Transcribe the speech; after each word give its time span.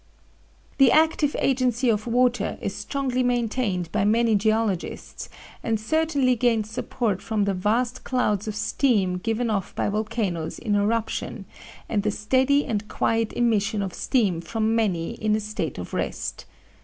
The 0.79 0.91
active 0.91 1.35
agency 1.37 1.87
of 1.87 2.07
water 2.07 2.57
is 2.59 2.73
strongly 2.75 3.21
maintained 3.21 3.91
by 3.91 4.03
many 4.03 4.33
geologists, 4.33 5.29
and 5.61 5.79
certainly 5.79 6.35
gains 6.35 6.71
support 6.71 7.21
from 7.21 7.43
the 7.45 7.53
vast 7.53 8.03
clouds 8.03 8.47
of 8.47 8.55
steam 8.55 9.17
given 9.19 9.51
off 9.51 9.75
by 9.75 9.89
volcanoes 9.89 10.57
in 10.57 10.73
eruption 10.75 11.45
and 11.87 12.01
the 12.01 12.09
steady 12.09 12.65
and 12.65 12.87
quiet 12.87 13.31
emission 13.33 13.83
of 13.83 13.93
steam 13.93 14.41
from 14.41 14.73
many 14.75 15.11
in 15.21 15.35
a 15.35 15.39
state 15.39 15.77
of 15.77 15.93
rest. 15.93 16.45